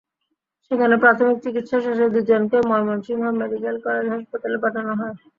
[0.71, 5.15] সেখানে প্রাথমিক চিকিৎসা শেষে দুজনকে ময়মনসিংহ মেডিকেল কলেজ হাসপাতালে পাঠানো হয়।